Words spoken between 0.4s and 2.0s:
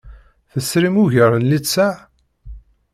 Tesrim ugar n littseɛ?